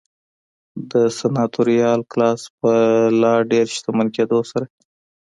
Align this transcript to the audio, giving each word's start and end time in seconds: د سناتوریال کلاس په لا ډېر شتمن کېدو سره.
د 0.91 0.93
سناتوریال 1.19 1.99
کلاس 2.11 2.41
په 2.59 2.71
لا 3.21 3.33
ډېر 3.51 3.65
شتمن 3.75 4.07
کېدو 4.17 4.39
سره. 4.51 4.65